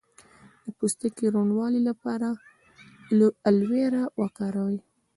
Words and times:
د 0.63 0.65
پوستکي 0.77 1.25
روڼوالي 1.35 1.81
لپاره 1.89 2.27
ایلوویرا 3.45 4.03
وکاروئ 4.21 4.77